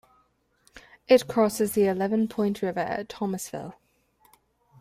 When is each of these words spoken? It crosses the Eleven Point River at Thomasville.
It 1.07 1.27
crosses 1.27 1.73
the 1.73 1.85
Eleven 1.85 2.27
Point 2.27 2.63
River 2.63 2.79
at 2.79 3.07
Thomasville. 3.07 3.75